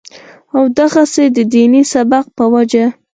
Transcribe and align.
او 0.55 0.63
دغسې 0.79 1.23
د 1.35 1.37
ديني 1.53 1.81
سبق 1.93 2.25
پۀ 2.35 2.45
وجه 2.53 2.85